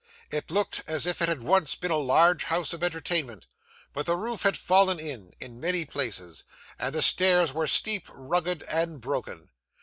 It 0.31 0.49
looked 0.49 0.81
as 0.87 1.05
if 1.05 1.21
it 1.21 1.29
had 1.29 1.43
once 1.43 1.75
been 1.75 1.91
a 1.91 1.95
large 1.95 2.45
house 2.45 2.73
of 2.73 2.81
entertainment; 2.83 3.45
but 3.93 4.07
the 4.07 4.17
roof 4.17 4.41
had 4.41 4.57
fallen 4.57 4.99
in, 4.99 5.31
in 5.39 5.59
many 5.59 5.85
places, 5.85 6.43
and 6.79 6.95
the 6.95 7.03
stairs 7.03 7.53
were 7.53 7.67
steep, 7.67 8.07
rugged, 8.11 8.63
and 8.63 8.99
broken. 8.99 9.49